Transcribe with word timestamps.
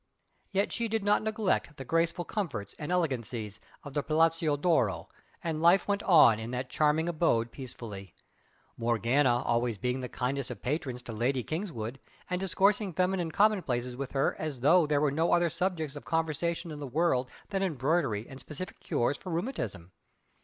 Yet 0.49 0.71
she 0.71 0.87
did 0.87 1.03
not 1.03 1.21
neglect 1.21 1.77
the 1.77 1.85
graceful 1.85 2.25
comforts 2.25 2.73
and 2.79 2.91
elegancies 2.91 3.59
of 3.83 3.93
the 3.93 4.01
Palazzo 4.01 4.57
d'Oro, 4.57 5.09
and 5.43 5.61
life 5.61 5.87
went 5.87 6.01
on 6.01 6.39
in 6.39 6.49
that 6.49 6.71
charming 6.71 7.07
abode 7.07 7.51
peacefully. 7.51 8.15
Morgana 8.77 9.43
always 9.43 9.77
being 9.77 9.99
the 10.01 10.09
kindest 10.09 10.49
of 10.49 10.63
patrons 10.63 11.03
to 11.03 11.13
Lady 11.13 11.43
Kingswood, 11.43 11.99
and 12.31 12.41
discoursing 12.41 12.93
feminine 12.93 13.29
commonplaces 13.29 13.95
with 13.95 14.13
her 14.13 14.35
as 14.39 14.61
though 14.61 14.87
there 14.87 15.01
were 15.01 15.11
no 15.11 15.33
other 15.33 15.51
subjects 15.51 15.95
of 15.95 16.03
conversation 16.03 16.71
in 16.71 16.79
the 16.79 16.87
world 16.87 17.29
than 17.49 17.61
embroidery 17.61 18.27
and 18.27 18.39
specific 18.39 18.79
cures 18.79 19.17
for 19.17 19.29
rheumatism. 19.31 19.91